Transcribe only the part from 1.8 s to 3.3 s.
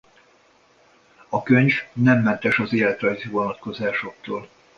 nem mentes az életrajzi